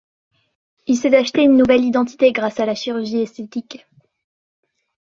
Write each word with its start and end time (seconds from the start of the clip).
Il 0.87 0.97
s'est 0.97 1.15
acheté 1.15 1.43
une 1.43 1.57
nouvelle 1.57 1.83
identité 1.85 2.31
grâce 2.31 2.59
à 2.59 2.65
la 2.65 2.73
chirurgie 2.73 3.19
esthétique. 3.19 3.85